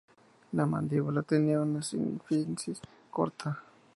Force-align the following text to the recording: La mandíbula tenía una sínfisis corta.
La 0.53 0.65
mandíbula 0.65 1.21
tenía 1.21 1.61
una 1.61 1.83
sínfisis 1.83 2.81
corta. 3.11 3.61